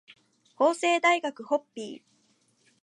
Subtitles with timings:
[0.55, 2.03] 法政大学ホッピー